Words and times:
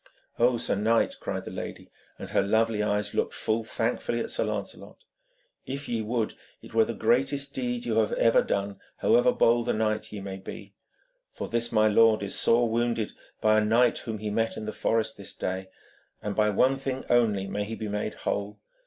'Oh, 0.39 0.57
sir 0.57 0.73
knight!' 0.73 1.17
cried 1.19 1.45
the 1.45 1.51
lady, 1.51 1.91
and 2.17 2.31
her 2.31 2.41
lovely 2.41 2.81
eyes 2.81 3.13
looked 3.13 3.35
full 3.35 3.63
thankfully 3.63 4.19
at 4.19 4.31
Sir 4.31 4.45
Lancelot, 4.45 4.97
'if 5.67 5.87
ye 5.87 6.01
would, 6.01 6.33
it 6.63 6.73
were 6.73 6.85
the 6.85 6.95
greatest 6.95 7.53
deed 7.53 7.85
you 7.85 7.99
have 7.99 8.11
ever 8.13 8.41
done, 8.41 8.79
however 8.97 9.31
bold 9.31 9.69
a 9.69 9.73
knight 9.73 10.11
ye 10.11 10.19
may 10.19 10.37
be. 10.37 10.73
For 11.33 11.47
this 11.47 11.71
my 11.71 11.87
lord 11.87 12.23
is 12.23 12.33
sore 12.33 12.67
wounded 12.67 13.11
by 13.41 13.59
a 13.59 13.63
knight 13.63 13.99
whom 13.99 14.17
he 14.17 14.31
met 14.31 14.57
in 14.57 14.65
the 14.65 14.73
forest 14.73 15.17
this 15.17 15.35
day, 15.35 15.69
and 16.19 16.35
by 16.35 16.49
one 16.49 16.77
thing 16.77 17.05
only 17.07 17.45
may 17.45 17.63
he 17.63 17.75
be 17.75 17.87
made 17.87 18.15
whole. 18.15 18.57